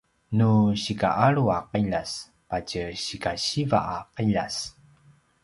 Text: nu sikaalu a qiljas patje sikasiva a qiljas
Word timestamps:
nu 0.37 0.45
sikaalu 0.83 1.43
a 1.55 1.57
qiljas 1.71 2.11
patje 2.49 2.83
sikasiva 3.03 3.79
a 3.93 3.95
qiljas 4.15 4.57